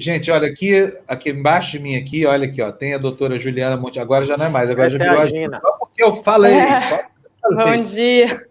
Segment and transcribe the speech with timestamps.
[0.00, 3.76] Gente, olha aqui, aqui embaixo de mim aqui, olha aqui, ó, tem a doutora Juliana
[3.76, 4.00] Monte.
[4.00, 6.54] Agora já não é mais, agora Essa já virou é a Só porque eu falei.
[6.54, 7.06] É.
[7.42, 8.46] Bom dia.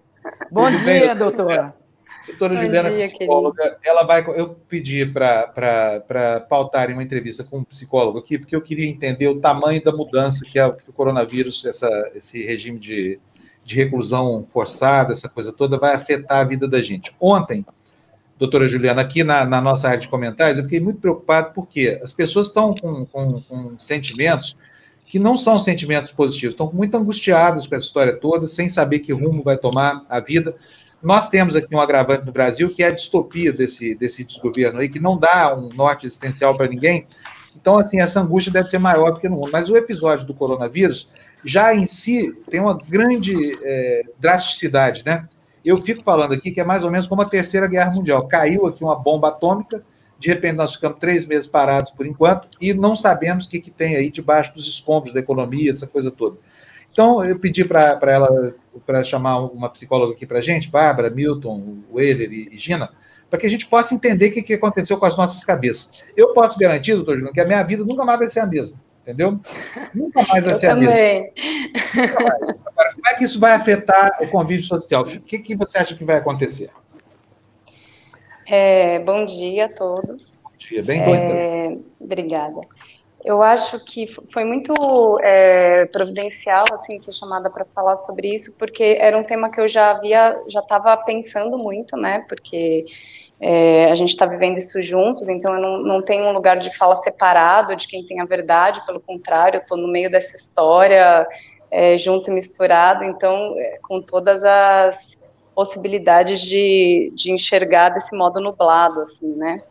[0.52, 1.74] Bom dia, bem, doutora.
[2.28, 3.80] Doutora Bom Juliana, dia, psicóloga, querido.
[3.84, 4.24] ela vai.
[4.28, 9.40] Eu pedi para pautarem uma entrevista com um psicólogo aqui, porque eu queria entender o
[9.40, 13.20] tamanho da mudança que, é, que o coronavírus, essa, esse regime de,
[13.64, 17.12] de reclusão forçada, essa coisa toda, vai afetar a vida da gente.
[17.20, 17.66] Ontem,
[18.40, 22.14] doutora Juliana, aqui na, na, nossa área de comentários, eu fiquei muito preocupado porque as
[22.14, 24.58] pessoas estão com, com, com, sentimentos
[25.06, 29.12] que não são sentimentos positivos, estão muito angustiadas com essa história toda, sem saber que
[29.12, 30.56] rumo vai tomar a vida.
[31.02, 34.88] Nós temos aqui um agravante no Brasil, que é a distopia desse, desse desgoverno aí,
[34.88, 37.08] que não dá um norte existencial para ninguém.
[37.60, 39.50] Então, assim, essa angústia deve ser maior do que no mundo.
[39.52, 41.10] Mas o episódio do coronavírus
[41.44, 43.34] já em si tem uma grande
[43.64, 45.28] é, drasticidade, né?
[45.70, 48.28] Eu fico falando aqui que é mais ou menos como a Terceira Guerra Mundial.
[48.28, 49.84] Caiu aqui uma bomba atômica,
[50.18, 53.70] de repente nós ficamos três meses parados por enquanto e não sabemos o que, que
[53.70, 56.38] tem aí debaixo dos escombros da economia, essa coisa toda.
[56.92, 61.78] Então, eu pedi para ela, para chamar uma psicóloga aqui para a gente, Bárbara, Milton,
[61.94, 62.90] Weiler e, Gina,
[63.30, 66.04] para que a gente possa entender o que, que aconteceu com as nossas cabeças.
[66.18, 68.76] Eu posso garantir, doutor Juliano, que a minha vida nunca mais vai ser a mesma
[69.02, 69.40] entendeu?
[69.94, 70.88] Nunca mais vai eu ser também.
[70.88, 72.18] a mesma.
[72.18, 75.04] Agora, como é que isso vai afetar o convívio social?
[75.04, 76.70] O que, que você acha que vai acontecer?
[78.48, 80.42] É, bom dia a todos.
[80.44, 82.62] Bom dia, bem é, Obrigada.
[83.24, 84.74] Eu acho que foi muito
[85.22, 89.68] é, providencial assim ser chamada para falar sobre isso, porque era um tema que eu
[89.68, 92.26] já havia, já estava pensando muito, né?
[92.30, 92.86] Porque
[93.42, 96.76] é, a gente está vivendo isso juntos, então eu não, não tenho um lugar de
[96.76, 101.26] fala separado de quem tem a verdade, pelo contrário, eu estou no meio dessa história,
[101.72, 105.18] é, junto e misturado, então, é, com todas as
[105.56, 109.62] possibilidades de, de enxergar desse modo nublado, assim, né?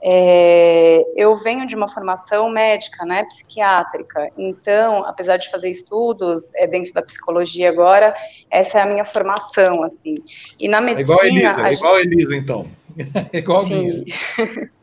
[0.00, 6.66] É, eu venho de uma formação médica, né, psiquiátrica, então, apesar de fazer estudos é,
[6.66, 8.14] dentro da psicologia agora,
[8.48, 10.22] essa é a minha formação, assim.
[10.60, 11.00] E na medicina...
[11.00, 12.66] É igual a Elisa, a igual a Elisa, então.
[13.32, 14.04] Igualzinho.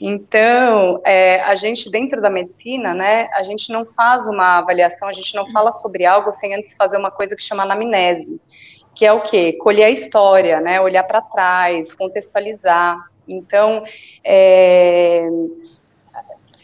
[0.00, 5.12] Então, é, a gente, dentro da medicina, né, a gente não faz uma avaliação, a
[5.12, 8.40] gente não fala sobre algo sem antes fazer uma coisa que chama anamnese,
[8.94, 9.54] que é o quê?
[9.54, 12.96] Colher a história, né, olhar para trás, contextualizar.
[13.26, 13.82] Então,
[14.22, 15.28] é,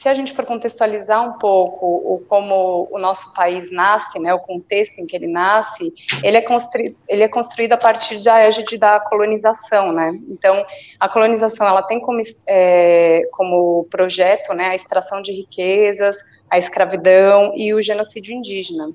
[0.06, 4.38] se a gente for contextualizar um pouco o, como o nosso país nasce, né, o
[4.38, 8.78] contexto em que ele nasce, ele é, construído, ele é construído a partir da égide
[8.78, 10.16] da colonização, né?
[10.28, 10.64] Então,
[11.00, 16.18] a colonização ela tem como, é, como projeto, né, a extração de riquezas,
[16.48, 18.92] a escravidão e o genocídio indígena.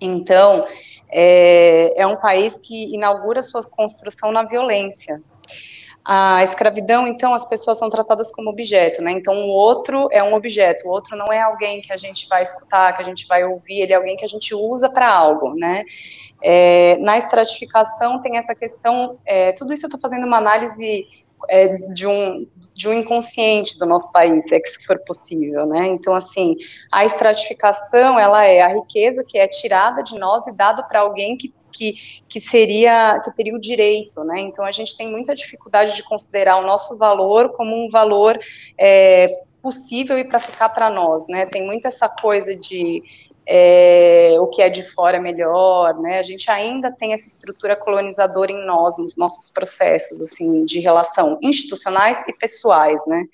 [0.00, 0.64] Então,
[1.10, 5.20] é, é um país que inaugura sua construção na violência,
[6.04, 9.12] a escravidão, então, as pessoas são tratadas como objeto, né?
[9.12, 12.42] Então, o outro é um objeto, o outro não é alguém que a gente vai
[12.42, 15.54] escutar, que a gente vai ouvir, ele é alguém que a gente usa para algo,
[15.54, 15.84] né?
[16.42, 21.06] É, na estratificação tem essa questão, é, tudo isso eu estou fazendo uma análise
[21.48, 25.66] é, de, um, de um inconsciente do nosso país, se é que se for possível,
[25.66, 25.86] né?
[25.86, 26.56] Então, assim,
[26.90, 31.36] a estratificação, ela é a riqueza que é tirada de nós e dado para alguém
[31.36, 31.94] que que,
[32.28, 34.40] que seria que teria o direito, né?
[34.40, 38.38] Então a gente tem muita dificuldade de considerar o nosso valor como um valor
[38.78, 39.28] é,
[39.62, 41.46] possível e para ficar para nós, né?
[41.46, 43.02] Tem muito essa coisa de
[43.46, 46.18] é, o que é de fora é melhor, né?
[46.18, 51.38] A gente ainda tem essa estrutura colonizadora em nós, nos nossos processos, assim, de relação
[51.42, 53.24] institucionais e pessoais, né?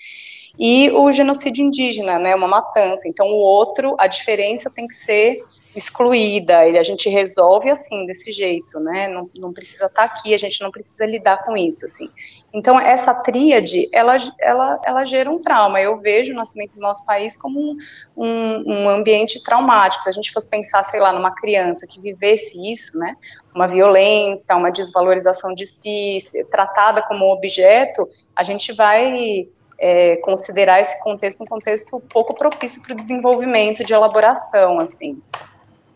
[0.58, 2.34] E o genocídio indígena, né?
[2.34, 3.06] Uma matança.
[3.06, 5.42] Então, o outro, a diferença tem que ser
[5.74, 10.34] excluída, ele, a gente resolve assim, desse jeito, né, não, não precisa estar tá aqui,
[10.34, 12.08] a gente não precisa lidar com isso, assim.
[12.52, 17.04] Então, essa tríade, ela, ela, ela gera um trauma, eu vejo o nascimento do nosso
[17.04, 17.76] país como um,
[18.16, 22.56] um, um ambiente traumático, se a gente fosse pensar, sei lá, numa criança que vivesse
[22.72, 23.16] isso, né,
[23.54, 26.18] uma violência, uma desvalorização de si,
[26.50, 29.48] tratada como objeto, a gente vai
[29.78, 35.22] é, considerar esse contexto um contexto pouco propício para o desenvolvimento de elaboração, assim.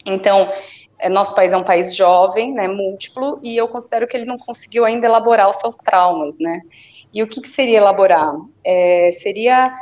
[0.04, 0.48] Então,
[0.98, 4.38] é, nosso país é um país jovem, né, múltiplo, e eu considero que ele não
[4.38, 6.60] conseguiu ainda elaborar os seus traumas, né.
[7.12, 8.34] E o que, que seria elaborar?
[8.64, 9.74] É, seria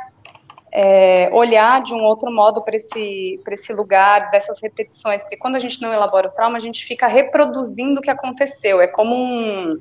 [0.71, 5.59] é, olhar de um outro modo para esse, esse lugar dessas repetições, porque quando a
[5.59, 9.77] gente não elabora o trauma, a gente fica reproduzindo o que aconteceu, é como um,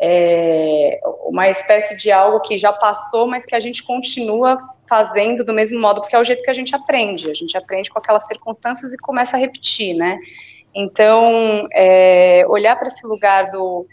[0.00, 4.56] é, uma espécie de algo que já passou, mas que a gente continua
[4.88, 7.30] fazendo do mesmo modo, porque é o jeito que a gente aprende.
[7.30, 10.18] A gente aprende com aquelas circunstâncias e começa a repetir, né?
[10.74, 13.86] Então, é, olhar para esse lugar do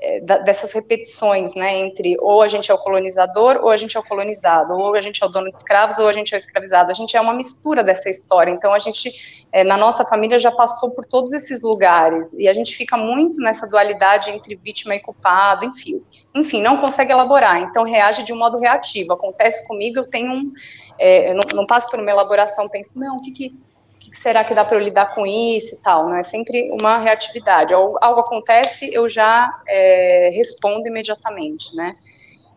[0.00, 4.00] é, dessas repetições, né, entre ou a gente é o colonizador ou a gente é
[4.00, 6.38] o colonizado, ou a gente é o dono de escravos ou a gente é o
[6.38, 6.90] escravizado.
[6.90, 8.50] A gente é uma mistura dessa história.
[8.50, 12.52] Então a gente, é, na nossa família, já passou por todos esses lugares e a
[12.52, 16.02] gente fica muito nessa dualidade entre vítima e culpado, enfim,
[16.34, 17.60] enfim, não consegue elaborar.
[17.62, 19.12] Então reage de um modo reativo.
[19.12, 20.52] Acontece comigo, eu tenho um,
[20.98, 23.67] é, eu não, não passo por uma elaboração, penso, não, o que que
[24.10, 26.98] que será que dá para eu lidar com isso e tal, não é sempre uma
[26.98, 27.74] reatividade.
[27.74, 31.96] Algo, algo acontece, eu já é, respondo imediatamente, né?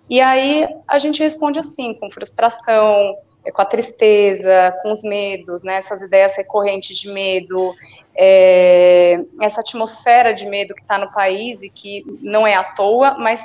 [0.10, 3.16] E aí a gente responde assim, com frustração,
[3.46, 5.76] é, com a tristeza, com os medos, né?
[5.76, 7.74] Essas ideias recorrentes de medo,
[8.16, 13.16] é, essa atmosfera de medo que está no país e que não é à toa,
[13.18, 13.42] mas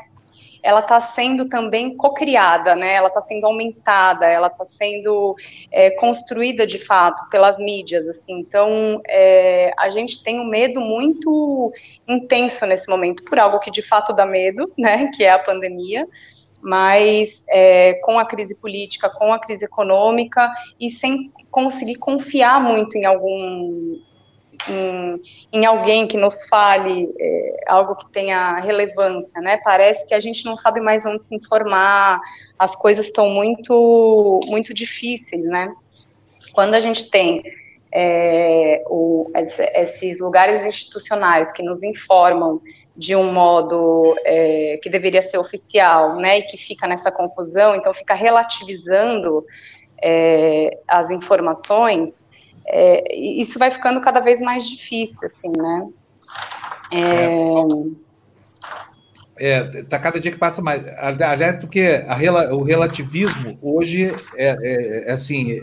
[0.67, 2.95] ela está sendo também cocriada, né?
[2.95, 5.37] Ela está sendo aumentada, ela está sendo
[5.71, 8.41] é, construída de fato pelas mídias, assim.
[8.41, 11.73] Então, é, a gente tem um medo muito
[12.09, 15.09] intenso nesse momento por algo que de fato dá medo, né?
[15.15, 16.07] Que é a pandemia
[16.63, 22.97] mas é, com a crise política, com a crise econômica e sem conseguir confiar muito
[22.97, 24.01] em algum
[24.69, 25.21] em,
[25.53, 29.59] em alguém que nos fale é, algo que tenha relevância, né?
[29.65, 32.21] Parece que a gente não sabe mais onde se informar,
[32.59, 35.73] as coisas estão muito, muito difíceis, né?
[36.53, 37.43] Quando a gente tem
[37.93, 42.61] é, o, esses lugares institucionais que nos informam
[42.97, 47.93] de um modo é, que deveria ser oficial, né, e que fica nessa confusão, então
[47.93, 49.45] fica relativizando
[50.03, 52.27] é, as informações,
[52.69, 55.89] é, isso vai ficando cada vez mais difícil, assim, né?
[56.93, 57.67] É,
[59.39, 60.83] é, tá cada dia que passa mais.
[60.99, 65.61] Aliás, porque a, o relativismo hoje é, é, é assim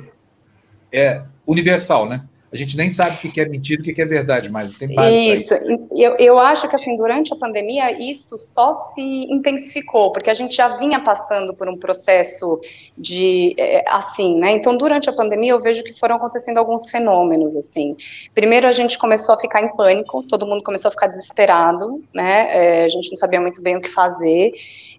[0.91, 2.23] é universal, né?
[2.53, 4.87] A gente nem sabe o que é mentira e o que é verdade, mas tem
[5.33, 5.55] Isso.
[5.91, 10.55] Eu, eu acho que, assim, durante a pandemia, isso só se intensificou, porque a gente
[10.55, 12.59] já vinha passando por um processo
[12.95, 14.51] de, é, assim, né?
[14.51, 17.95] Então, durante a pandemia, eu vejo que foram acontecendo alguns fenômenos, assim.
[18.35, 22.49] Primeiro, a gente começou a ficar em pânico, todo mundo começou a ficar desesperado, né?
[22.51, 24.51] É, a gente não sabia muito bem o que fazer.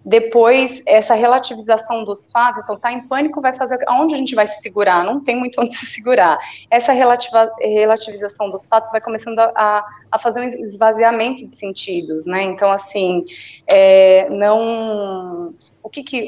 [0.03, 3.79] Depois, essa relativização dos fatos, então, tá em pânico, vai fazer...
[3.87, 5.05] Aonde a gente vai se segurar?
[5.05, 6.37] Não tem muito onde se segurar.
[6.69, 12.43] Essa relativa relativização dos fatos vai começando a, a fazer um esvaziamento de sentidos, né?
[12.43, 13.25] Então, assim,
[13.67, 15.53] é, não...
[15.81, 16.25] O que que...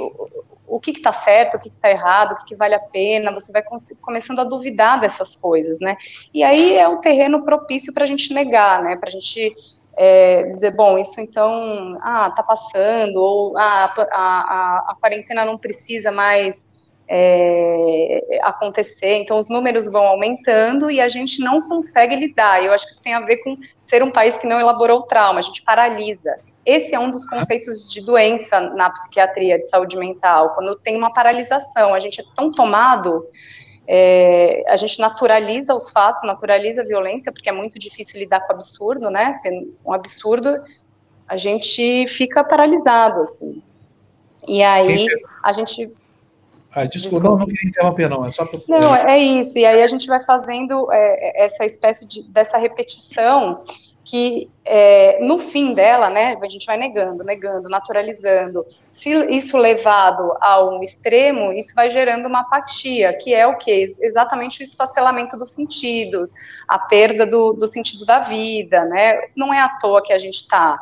[0.69, 3.53] O, que está certo, o que está errado, o que, que, vale a pena, você
[3.53, 3.63] vai
[4.01, 5.95] começando a duvidar dessas coisas, né?
[6.33, 8.97] E aí é o terreno propício para a gente negar, né?
[8.97, 9.55] Para a gente
[9.97, 15.57] é, dizer, bom, isso então, ah, tá passando, ou ah, a, a, a quarentena não
[15.57, 22.63] precisa mais é, acontecer, então os números vão aumentando e a gente não consegue lidar.
[22.63, 25.03] Eu acho que isso tem a ver com ser um país que não elaborou o
[25.03, 26.35] trauma, a gente paralisa.
[26.65, 31.13] Esse é um dos conceitos de doença na psiquiatria de saúde mental, quando tem uma
[31.13, 33.25] paralisação, a gente é tão tomado,
[33.87, 38.51] é, a gente naturaliza os fatos, naturaliza a violência, porque é muito difícil lidar com
[38.51, 39.39] o absurdo, né?
[39.41, 40.61] Tem um absurdo,
[41.25, 43.63] a gente fica paralisado, assim.
[44.45, 45.05] E aí
[45.41, 45.95] a gente
[46.71, 48.59] ah, desculpa, não, não queria interromper, não, é só para...
[48.67, 53.59] Não, é isso, e aí a gente vai fazendo é, essa espécie de, dessa repetição
[54.07, 58.65] que é, no fim dela, né, a gente vai negando, negando, naturalizando.
[58.89, 63.85] Se isso levado a um extremo, isso vai gerando uma apatia, que é o que?
[63.99, 66.31] Exatamente o esfacelamento dos sentidos,
[66.69, 69.19] a perda do, do sentido da vida, né?
[69.35, 70.79] Não é à toa que a gente está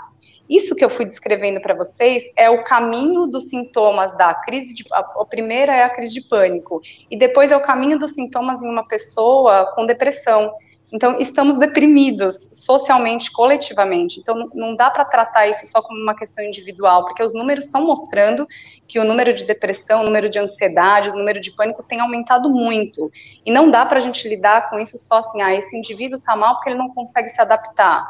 [0.49, 4.85] isso que eu fui descrevendo para vocês é o caminho dos sintomas da crise de.
[4.91, 8.69] A, primeira é a crise de pânico, e depois é o caminho dos sintomas em
[8.69, 10.53] uma pessoa com depressão.
[10.93, 14.19] Então, estamos deprimidos socialmente, coletivamente.
[14.19, 17.83] Então, não dá para tratar isso só como uma questão individual, porque os números estão
[17.83, 18.47] mostrando
[18.87, 22.49] que o número de depressão, o número de ansiedade, o número de pânico tem aumentado
[22.49, 23.11] muito.
[23.43, 26.35] E não dá para a gente lidar com isso só assim, ah, esse indivíduo está
[26.35, 28.07] mal porque ele não consegue se adaptar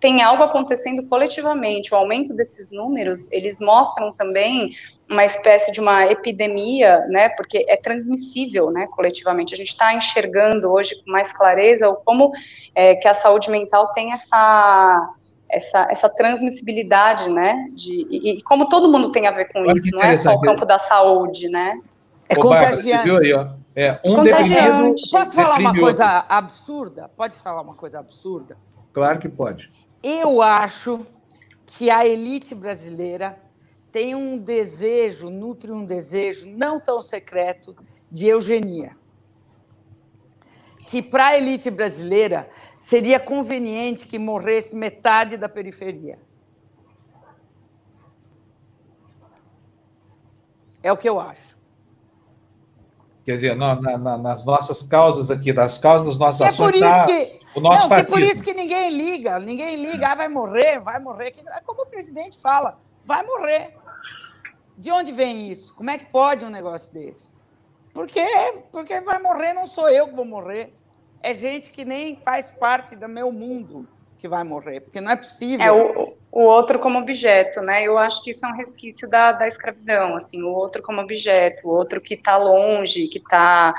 [0.00, 1.92] tem algo acontecendo coletivamente.
[1.92, 4.72] O aumento desses números, eles mostram também
[5.08, 9.52] uma espécie de uma epidemia, né, porque é transmissível, né, coletivamente.
[9.52, 12.32] A gente está enxergando hoje com mais clareza como
[12.74, 15.14] é, que a saúde mental tem essa
[15.52, 19.72] essa, essa transmissibilidade, né, de, e, e como todo mundo tem a ver com Olha
[19.76, 21.76] isso, não é só o campo da saúde, né?
[22.28, 23.02] É Ô, contagiante.
[23.02, 23.48] viu aí, ó?
[23.74, 27.10] É, um deprimido, Posso falar uma coisa absurda?
[27.16, 28.56] Pode falar uma coisa absurda?
[28.92, 29.70] Claro que pode.
[30.02, 31.06] Eu acho
[31.66, 33.40] que a elite brasileira
[33.92, 37.76] tem um desejo, nutre um desejo não tão secreto
[38.10, 38.96] de eugenia.
[40.86, 46.18] Que para a elite brasileira seria conveniente que morresse metade da periferia.
[50.82, 51.59] É o que eu acho.
[53.30, 56.72] Quer dizer, na, na, nas nossas causas aqui, das causas das nossas que ações, é
[56.72, 58.16] por isso tá que, o nosso não, fascismo.
[58.16, 61.32] É por isso que ninguém liga, ninguém liga, ah, vai morrer, vai morrer.
[61.46, 63.76] É como o presidente fala, vai morrer.
[64.76, 65.72] De onde vem isso?
[65.76, 67.32] Como é que pode um negócio desse?
[67.94, 68.24] Porque,
[68.72, 70.74] porque vai morrer, não sou eu que vou morrer.
[71.22, 73.86] É gente que nem faz parte do meu mundo
[74.18, 75.64] que vai morrer, porque não é possível.
[75.64, 77.82] É o, o outro como objeto, né?
[77.82, 81.66] Eu acho que isso é um resquício da, da escravidão, assim, o outro como objeto,
[81.66, 83.74] o outro que está longe, que está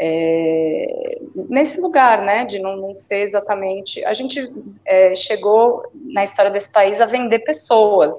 [0.00, 4.04] é, nesse lugar, né, de não, não ser exatamente.
[4.04, 4.52] A gente
[4.84, 8.14] é, chegou na história desse país a vender pessoas.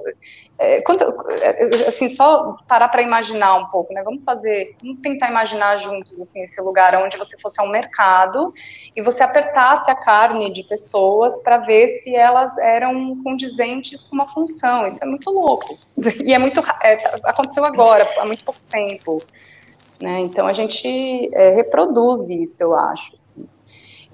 [0.57, 1.03] É, quando,
[1.41, 4.03] é, assim, só parar para imaginar um pouco, né?
[4.03, 8.51] Vamos fazer, vamos tentar imaginar juntos assim esse lugar onde você fosse ao mercado
[8.93, 14.27] e você apertasse a carne de pessoas para ver se elas eram condizentes com uma
[14.27, 14.85] função.
[14.85, 15.79] Isso é muito louco
[16.25, 19.19] e é muito é, aconteceu agora, há muito pouco tempo.
[20.01, 20.19] Né?
[20.21, 23.13] Então a gente é, reproduz isso, eu acho.
[23.13, 23.47] Assim.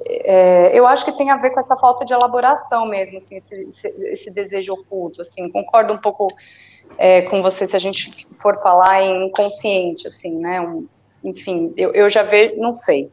[0.08, 3.70] É, eu acho que tem a ver com essa falta de elaboração mesmo, assim, esse,
[4.00, 5.22] esse desejo oculto.
[5.22, 6.27] Assim, concordo um pouco
[6.98, 10.60] é, com você se a gente for falar em inconsciente, assim, né?
[10.60, 10.88] Um,
[11.24, 13.12] enfim, eu, eu já vejo, não sei,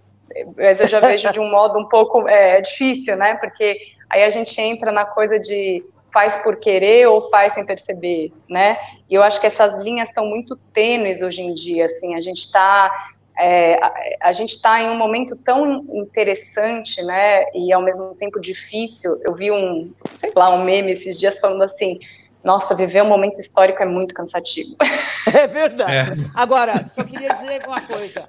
[0.56, 3.34] mas eu já vejo de um modo um pouco é, difícil, né?
[3.34, 3.78] Porque
[4.10, 8.76] aí a gente entra na coisa de faz por querer ou faz sem perceber, né?
[9.08, 12.40] E eu acho que essas linhas estão muito tênues hoje em dia, assim, a gente
[12.40, 12.90] está
[13.38, 13.94] é, a,
[14.28, 19.18] a, gente está em um momento tão interessante, né, e ao mesmo tempo difícil.
[19.26, 21.98] Eu vi um, sei lá, um meme esses dias falando assim:
[22.44, 24.76] nossa, viver um momento histórico é muito cansativo.
[25.24, 26.20] É verdade.
[26.20, 26.30] É.
[26.34, 28.28] Agora, só queria dizer uma coisa.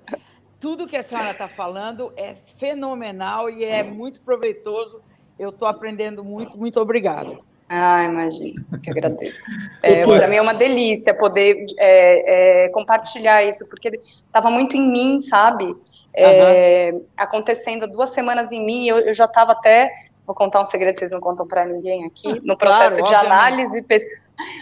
[0.59, 5.01] Tudo que a senhora está falando é fenomenal e é muito proveitoso.
[5.37, 6.55] Eu estou aprendendo muito.
[6.55, 7.43] Muito obrigado.
[7.75, 9.41] Ah, imagino, que agradeço.
[9.81, 14.89] É, Para mim é uma delícia poder é, é, compartilhar isso, porque estava muito em
[14.89, 15.65] mim, sabe?
[15.65, 17.05] Uhum.
[17.17, 19.91] Acontecendo duas semanas em mim, eu, eu já estava até,
[20.25, 23.15] vou contar um segredo que vocês não contam para ninguém aqui, no processo claro, de
[23.15, 23.85] análise,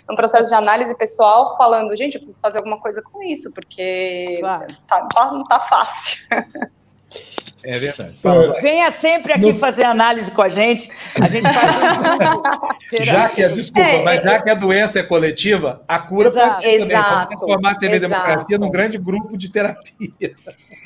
[0.10, 4.38] no processo de análise pessoal, falando, gente, eu preciso fazer alguma coisa com isso, porque
[4.40, 4.68] claro.
[4.88, 6.20] tá, tá, não tá fácil.
[7.64, 8.18] É verdade.
[8.62, 9.58] Venha sempre aqui no...
[9.58, 10.90] fazer análise com a gente.
[11.20, 15.04] A gente faz um Já que é, desculpa, é, mas já que a doença é
[15.04, 16.98] coletiva, a cura exato, pode ser também.
[16.98, 18.12] Pode transformar a TV exato.
[18.12, 20.36] Democracia num grande grupo de terapia.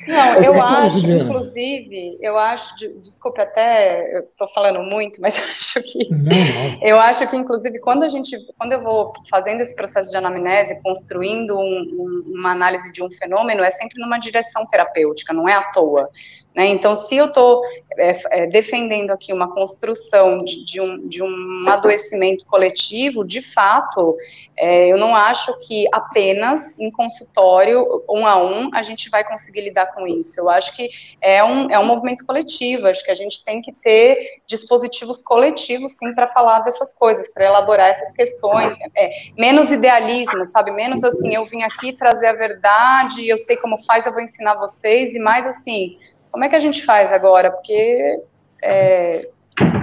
[0.07, 6.09] Não, eu acho, inclusive, eu acho, desculpe até, eu estou falando muito, mas acho que,
[6.09, 6.79] não, não.
[6.81, 10.79] eu acho que, inclusive, quando a gente, quando eu vou fazendo esse processo de anamnese,
[10.81, 15.53] construindo um, um, uma análise de um fenômeno, é sempre numa direção terapêutica, não é
[15.53, 16.09] à toa.
[16.55, 16.67] Né?
[16.67, 17.61] Então, se eu estou
[17.97, 24.15] é, é, defendendo aqui uma construção de, de, um, de um adoecimento coletivo, de fato,
[24.55, 29.61] é, eu não acho que apenas em consultório, um a um, a gente vai conseguir
[29.61, 30.39] lidar com isso.
[30.39, 30.89] Eu acho que
[31.21, 35.93] é um, é um movimento coletivo, acho que a gente tem que ter dispositivos coletivos,
[35.97, 38.75] sim, para falar dessas coisas, para elaborar essas questões.
[38.95, 40.71] É, menos idealismo, sabe?
[40.71, 44.55] Menos assim, eu vim aqui trazer a verdade, eu sei como faz, eu vou ensinar
[44.55, 45.95] vocês, e mais assim
[46.35, 47.49] como é que a gente faz agora?
[47.49, 48.19] Porque
[48.61, 49.29] é,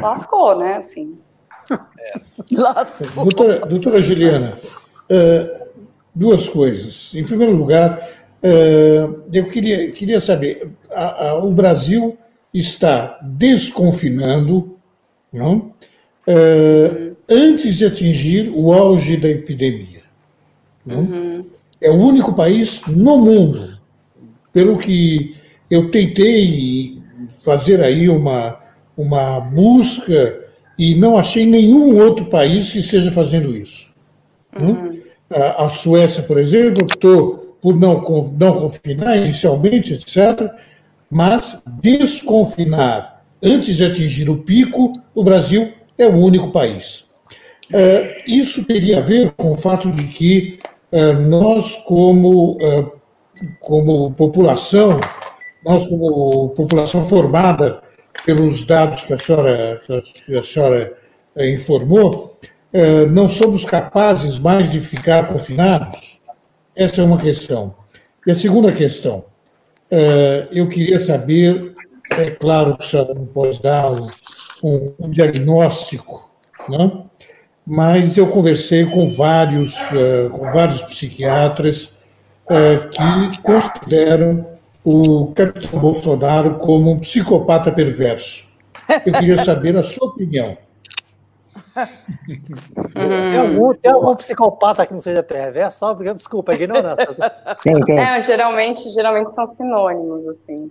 [0.02, 0.74] lascou, né?
[0.74, 1.18] Assim.
[1.70, 2.20] É.
[2.52, 3.24] Lascou.
[3.24, 4.58] Doutora, doutora Juliana,
[5.10, 5.66] uh,
[6.14, 7.14] duas coisas.
[7.14, 8.06] Em primeiro lugar,
[9.32, 12.16] eu queria, queria saber: a, a, o Brasil
[12.52, 14.76] está desconfinando,
[15.32, 15.72] não?
[16.26, 20.02] Uh, antes de atingir o auge da epidemia.
[20.86, 21.44] Uhum.
[21.80, 23.78] É o único país no mundo,
[24.52, 25.36] pelo que
[25.70, 27.00] eu tentei
[27.42, 28.60] fazer aí uma,
[28.96, 30.40] uma busca
[30.78, 33.92] e não achei nenhum outro país que esteja fazendo isso.
[34.58, 34.70] Hum?
[34.70, 35.02] Uhum.
[35.30, 38.02] A, a, Suécia, por exemplo, optou por não,
[38.38, 40.50] não confinar inicialmente, etc.,
[41.10, 47.04] mas desconfinar antes de atingir o pico, o Brasil é o único país.
[47.72, 50.58] É, isso teria a ver com o fato de que
[50.90, 52.86] é, nós, como, é,
[53.60, 55.00] como população,
[55.64, 57.80] nós, como população formada
[58.24, 59.80] pelos dados que a senhora,
[60.26, 60.96] que a senhora
[61.36, 62.38] eh, informou,
[62.72, 66.11] eh, não somos capazes mais de ficar confinados?
[66.74, 67.74] Essa é uma questão.
[68.26, 69.24] E a segunda questão,
[69.90, 71.74] eh, eu queria saber,
[72.10, 76.30] é claro que a senhora não pode dar um, diagnóstico,
[76.68, 77.10] não?
[77.66, 79.76] mas eu conversei com vários,
[80.32, 81.92] com vários psiquiatras
[82.90, 84.46] que consideram
[84.84, 88.46] o capitão Bolsonaro como um psicopata perverso.
[89.06, 90.56] Eu queria saber a sua opinião.
[92.92, 95.78] Tem, algum, tem algum psicopata que não seja perverso?
[95.78, 97.08] Só, desculpa, ignorância.
[97.96, 100.70] É, geralmente, geralmente são sinônimos, assim.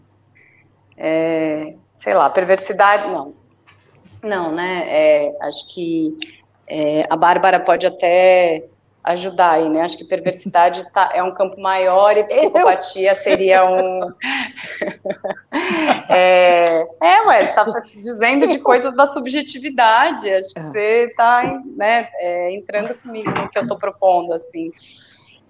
[0.98, 3.34] É, sei lá, perversidade, não.
[4.22, 4.84] Não, né?
[4.88, 6.16] É, acho que
[6.68, 8.66] é, a Bárbara pode até
[9.04, 9.82] ajudar aí, né?
[9.82, 14.14] Acho que perversidade tá, é um campo maior e psicopatia seria um.
[16.10, 20.30] é, é, ué, você está dizendo de coisas da subjetividade.
[20.30, 20.64] Acho que é.
[20.64, 24.72] você está né, é, entrando comigo no que eu estou propondo, assim.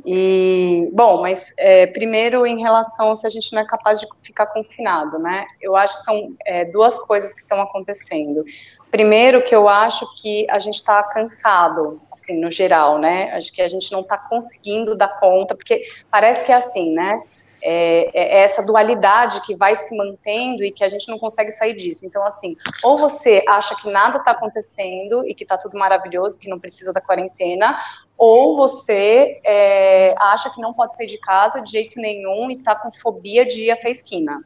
[0.06, 4.48] E, bom, mas é, primeiro em relação se a gente não é capaz de ficar
[4.48, 5.46] confinado, né?
[5.62, 8.44] Eu acho que são é, duas coisas que estão acontecendo.
[8.90, 13.32] Primeiro, que eu acho que a gente está cansado, assim, no geral, né?
[13.34, 17.22] Acho que a gente não está conseguindo dar conta, porque parece que é assim, né?
[17.64, 21.76] É, é, essa dualidade que vai se mantendo e que a gente não consegue sair
[21.76, 22.06] disso.
[22.06, 26.50] Então, assim, ou você acha que nada está acontecendo e que está tudo maravilhoso, que
[26.50, 27.80] não precisa da quarentena,
[28.18, 32.76] ou você é, acha que não pode sair de casa de jeito nenhum e está
[32.76, 34.44] com fobia de ir até a esquina.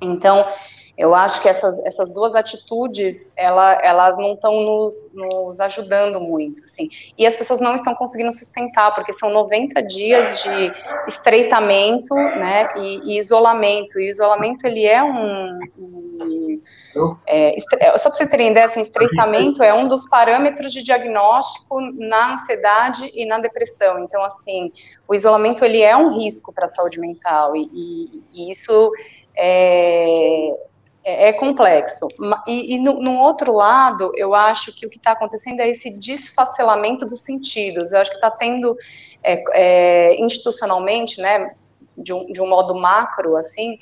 [0.00, 0.46] Então,
[0.96, 6.62] eu acho que essas, essas duas atitudes, ela, elas não estão nos, nos ajudando muito,
[6.64, 6.88] assim.
[7.18, 10.72] E as pessoas não estão conseguindo sustentar, porque são 90 dias de
[11.06, 14.00] estreitamento, né, e, e isolamento.
[14.00, 15.60] E isolamento, ele é um...
[15.78, 16.62] um
[17.26, 21.78] é, é só para vocês terem ideia, assim, estreitamento é um dos parâmetros de diagnóstico
[21.92, 23.98] na ansiedade e na depressão.
[23.98, 24.68] Então, assim,
[25.06, 27.54] o isolamento, ele é um risco para a saúde mental.
[27.54, 28.90] E, e, e isso...
[29.38, 30.54] É,
[31.06, 32.08] é, é complexo.
[32.48, 35.88] E, e no, no, outro lado, eu acho que o que está acontecendo é esse
[35.88, 37.92] desfacelamento dos sentidos.
[37.92, 38.76] Eu acho que está tendo
[39.22, 41.54] é, é, institucionalmente, né,
[41.96, 43.78] de um, de um modo macro, assim,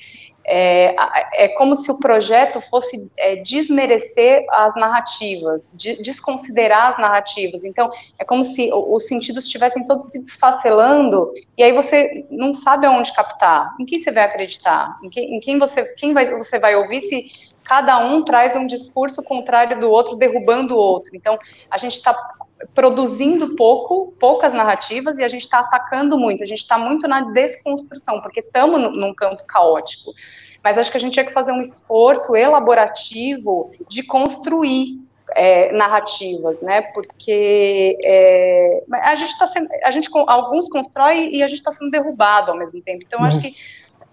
[0.47, 0.95] é,
[1.33, 7.63] é como se o projeto fosse é, desmerecer as narrativas, de, desconsiderar as narrativas.
[7.63, 12.85] Então, é como se os sentidos estivessem todos se desfacelando, e aí você não sabe
[12.85, 13.73] aonde captar.
[13.79, 14.97] Em quem você vai acreditar?
[15.03, 18.67] Em quem, em quem você, quem vai, você vai ouvir se cada um traz um
[18.67, 21.15] discurso contrário do outro, derrubando o outro.
[21.15, 21.37] Então,
[21.71, 22.15] a gente está
[22.73, 27.21] produzindo pouco, poucas narrativas, e a gente está atacando muito, a gente está muito na
[27.31, 30.13] desconstrução, porque estamos num campo caótico.
[30.63, 34.99] Mas acho que a gente tinha que fazer um esforço elaborativo de construir
[35.35, 36.81] é, narrativas, né?
[36.81, 41.91] Porque é, a gente está sendo, a gente alguns constrói e a gente está sendo
[41.91, 43.03] derrubado ao mesmo tempo.
[43.05, 43.25] Então uhum.
[43.25, 43.55] acho que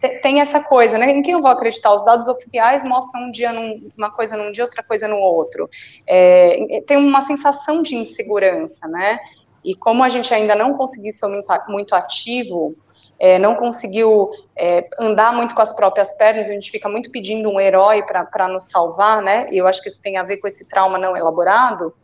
[0.08, 1.10] tem essa coisa, né?
[1.10, 1.92] Em quem eu vou acreditar?
[1.92, 5.68] Os dados oficiais mostram um dia num, uma coisa num dia, outra coisa no outro.
[6.06, 9.18] É, tem uma sensação de insegurança, né?
[9.64, 11.28] E como a gente ainda não conseguiu ser
[11.68, 12.74] muito ativo,
[13.18, 17.48] é, não conseguiu é, andar muito com as próprias pernas, a gente fica muito pedindo
[17.48, 19.46] um herói para nos salvar, né?
[19.50, 21.94] E eu acho que isso tem a ver com esse trauma não elaborado.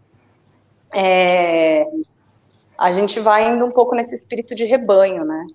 [0.95, 1.85] É,
[2.79, 5.47] a gente vai indo um pouco nesse espírito de rebanho, né?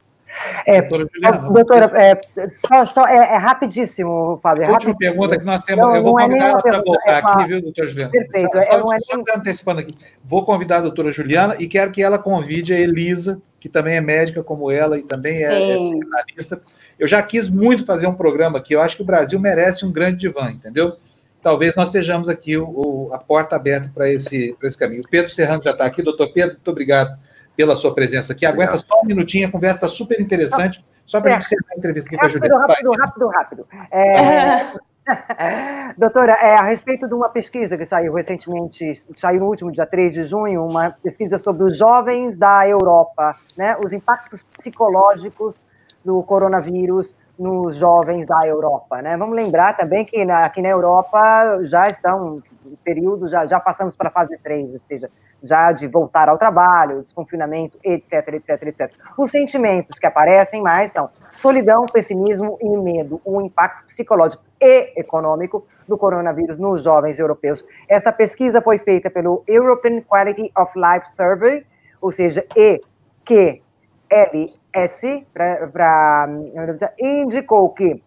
[0.66, 2.20] É, doutora, é,
[2.52, 4.64] só, só é, é, rapidíssimo, Fábio.
[4.64, 5.86] É Última pergunta que nós temos.
[5.86, 8.12] Não, eu vou é convidar ela para voltar é aqui, viu, doutora Juliana?
[8.12, 8.58] Perfeito.
[8.58, 9.26] Só, só, não é só nem...
[9.36, 9.96] antecipando aqui.
[10.24, 14.02] Vou convidar a doutora Juliana e quero que ela convide a Elisa, que também é
[14.02, 16.62] médica como ela e também é, é jornalista.
[16.98, 18.74] Eu já quis muito fazer um programa aqui.
[18.74, 20.96] Eu acho que o Brasil merece um grande divã, entendeu?
[21.42, 25.02] Talvez nós sejamos aqui o, o, a porta aberta para esse, esse caminho.
[25.02, 26.02] O Pedro Serrano já está aqui.
[26.02, 27.18] Doutor Pedro, muito obrigado
[27.56, 28.46] pela sua presença aqui.
[28.46, 30.84] Aguenta só um minutinho, a conversa está super interessante.
[31.06, 32.68] Só para a gente encerrar a entrevista aqui rápido, com a Juliana.
[32.68, 33.68] Rápido, rápido, rápido.
[33.92, 34.94] É...
[35.98, 40.14] Doutora, é, a respeito de uma pesquisa que saiu recentemente, saiu no último dia 3
[40.14, 45.62] de junho, uma pesquisa sobre os jovens da Europa, né, os impactos psicológicos
[46.06, 49.02] do coronavírus nos jovens da Europa.
[49.02, 49.18] Né?
[49.18, 52.38] Vamos lembrar também que na, aqui na Europa já estão,
[52.84, 55.10] período, já, já passamos para a fase 3, ou seja,
[55.42, 58.92] já de voltar ao trabalho, desconfinamento, etc, etc, etc.
[59.18, 64.94] Os sentimentos que aparecem mais são solidão, pessimismo e medo, o um impacto psicológico e
[64.98, 67.66] econômico do coronavírus nos jovens europeus.
[67.90, 71.66] Essa pesquisa foi feita pelo European Quality of Life Survey,
[72.00, 72.46] ou seja,
[74.74, 76.28] EQLS, para
[77.00, 78.04] indicou que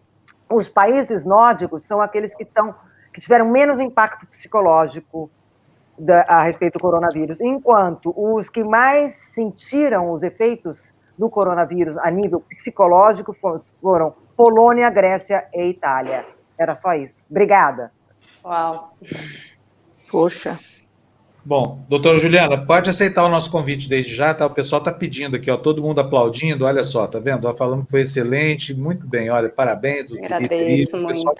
[0.49, 2.75] os países nórdicos são aqueles que, estão,
[3.13, 5.29] que tiveram menos impacto psicológico
[5.97, 12.11] da, a respeito do coronavírus, enquanto os que mais sentiram os efeitos do coronavírus a
[12.11, 13.35] nível psicológico
[13.81, 16.25] foram Polônia, Grécia e Itália.
[16.57, 17.23] Era só isso.
[17.29, 17.91] Obrigada.
[18.43, 18.93] Uau.
[20.11, 20.59] Poxa.
[21.47, 24.45] Bom, doutora Juliana, pode aceitar o nosso convite desde já, tá?
[24.45, 27.47] O pessoal está pedindo aqui, ó, todo mundo aplaudindo, olha só, tá vendo?
[27.47, 30.11] Ó, falando que foi excelente, muito bem, olha, parabéns.
[30.11, 31.31] Agradeço muito.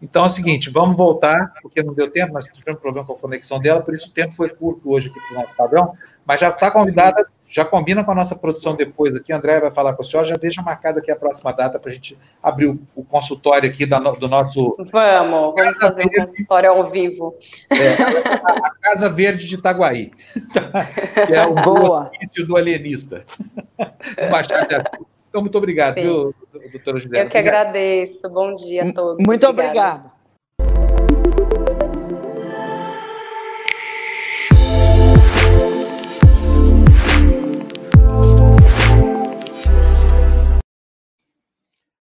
[0.00, 3.18] Então é o seguinte, vamos voltar, porque não deu tempo, nós tivemos problema com a
[3.18, 6.40] conexão dela, por isso o tempo foi curto hoje aqui para o nosso padrão, mas
[6.40, 9.94] já está convidada, já combina com a nossa produção depois aqui, a André vai falar
[9.94, 12.78] com a senhora, já deixa marcada aqui a próxima data para a gente abrir o,
[12.94, 14.76] o, consultório aqui da, do nosso...
[14.92, 17.34] Vamos, vamos fazer Verde, um consultório ao vivo.
[17.70, 20.10] É, a, Casa Verde de Itaguaí,
[21.26, 22.10] que é o Boa.
[22.46, 23.24] do alienista.
[24.30, 26.02] Machado de então, muito obrigado, Sim.
[26.02, 26.34] viu,
[26.72, 27.26] doutora Juliana?
[27.26, 28.28] Eu que agradeço.
[28.30, 29.24] Bom dia a todos.
[29.26, 30.15] Muito obrigado.